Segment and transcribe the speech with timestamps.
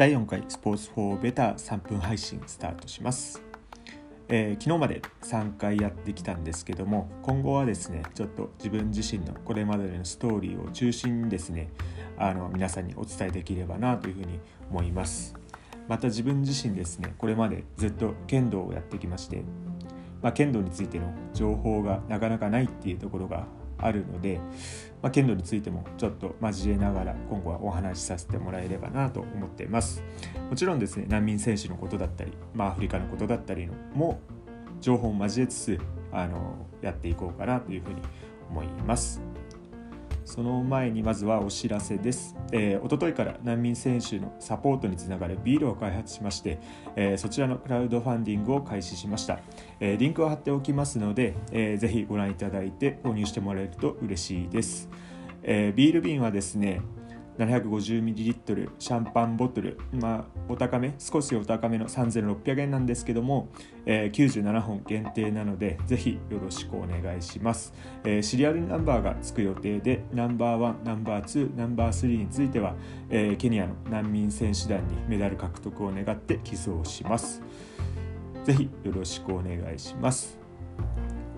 [0.00, 3.42] 第4回スポーツ4ベター3分配信スタートします、
[4.30, 11.68] えー、昨日まで3回やってきたんですけども今後はですねちょっと自分自身のこれまでのストーリーを中心にですね
[12.16, 14.40] あの皆さんにお伝えできればなというふうに
[14.70, 15.34] 思います。
[15.86, 19.42] また自分自身ですねこれまでずっと剣道をやってきまして
[20.22, 23.46] まあ、剣道についての情報がなかなかないっていうところが
[23.82, 24.40] あるので、
[25.02, 30.02] まあ、剣道についてもちょっと交えながら今後はお話しさせてもらえればなと思っています。
[30.48, 34.20] もちろんですね難民選手のことだったり、まあ、アフリカのことだったりのも
[34.80, 35.80] 情報を交えつつ
[36.12, 38.02] あのやっていこうかなというふうに
[38.50, 39.29] 思います。
[40.30, 42.36] その前にまずはお知らせです。
[42.52, 46.60] えー、一昨日から難民選手のサポートにつながるビールを開発しまして、
[46.94, 49.40] えー、そちらのクラウドファンディングを開始しました。
[49.80, 54.88] えー、リンクを貼っておきますので、えー、ぜひご覧いただいて購入してもらえると嬉しいです。
[55.42, 56.80] えー、ビール瓶はですね、
[57.46, 63.48] 750ml シャンパンボトル、まあ、お高め少しお高めの3600円なんですけども、
[63.86, 67.72] えー、97本限定なのでぜひよろしくお願いします、
[68.04, 72.74] えー、シリアルナンバーがつく予定でナンバーワンナンバーツーナンバースリーについては、
[73.08, 77.42] えー、ケニアの難民選手団にメダル獲得を願って寄贈します。
[78.44, 80.38] ぜひよろしくお願いします。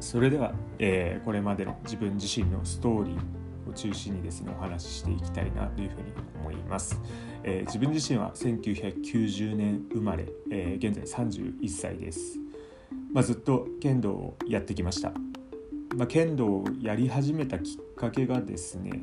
[0.00, 3.41] それでは、えー、これまでの自分自身のストーリー
[3.72, 7.00] を中心にですねお話ししていきたいなというふうに思います、
[7.42, 12.38] えー、自分自身は1990年生まれ、えー、現在31歳です、
[13.12, 15.12] まあ、ずっと剣道をやってきました、
[15.96, 19.02] まあ、剣道をやり始めたきっかけがですね、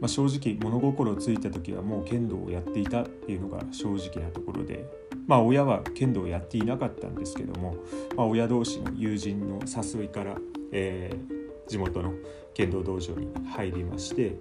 [0.00, 4.84] まあ、正直物心ついた時はもう剣道をやっていたっていうのが正直なところで
[5.26, 7.76] まあ親は剣道をやっていなかったんですけども、
[8.16, 10.36] まあ、親同士の友人の誘いから、
[10.72, 12.12] えー、地元の
[12.54, 14.36] 剣道道場に入りまして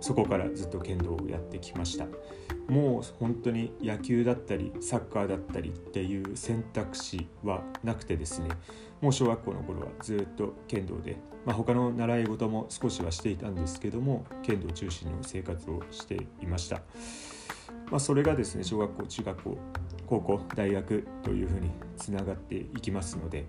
[0.00, 2.06] そこからずっと剣道をやってきました。
[2.68, 8.48] もう本当に野球だったりサッカーだったりっていう選択肢はなくてですね
[9.00, 16.82] もう小学校の頃はずっと剣道で、まあ、他の習い事も少しはしていたんですけども剣道中心の生活をしていました、
[17.90, 19.58] まあ、それがですね小学校中学校
[20.06, 23.46] 高校大学というふうにつながっていきますので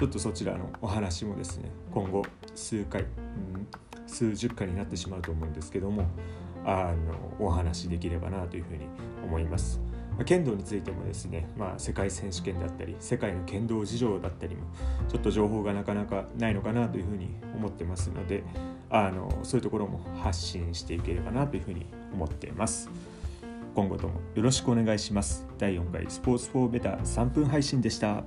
[0.00, 2.24] ちょっとそちらのお話もですね今後
[2.54, 3.68] 数回、うん、
[4.06, 6.08] 数十回になってしまうと思うんですけども
[6.64, 6.94] あ
[7.38, 8.86] のお話しできればなというふうに
[9.22, 9.78] 思います。
[10.24, 14.62] 剣道についてもですね、まあ、世界選手権だったり世界の剣道事情だったりも
[15.08, 18.42] ちょっと情報がなかなかないのかなというふうに思ってますので
[18.88, 21.84] あのそういうところも発信していければなというふうに
[22.14, 22.88] 思っています。
[23.74, 25.46] 今後ともよろしくお願いします。
[25.58, 28.24] 第4回スポーツ4ベター3分配信でした。